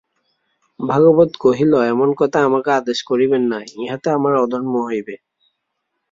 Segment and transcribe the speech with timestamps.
[0.79, 5.15] ভাগবত কহিল, এমন কথা আমাকে আদেশ করিবেন না, ইহাতে আমার অধর্ম হইবে।